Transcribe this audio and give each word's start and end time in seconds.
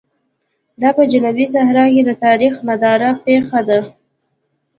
دا 0.81 0.89
په 0.97 1.03
جنوبي 1.11 1.45
صحرا 1.53 1.85
کې 1.93 2.01
د 2.05 2.11
تاریخ 2.23 2.53
نادره 2.67 3.09
پېښه 3.25 3.59
ده. 3.67 3.79